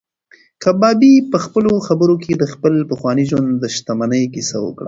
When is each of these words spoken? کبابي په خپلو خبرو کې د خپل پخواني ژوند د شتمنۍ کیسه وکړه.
کبابي 0.63 1.13
په 1.31 1.37
خپلو 1.45 1.71
خبرو 1.87 2.15
کې 2.23 2.33
د 2.35 2.43
خپل 2.53 2.73
پخواني 2.91 3.23
ژوند 3.31 3.49
د 3.57 3.63
شتمنۍ 3.75 4.23
کیسه 4.33 4.57
وکړه. 4.61 4.79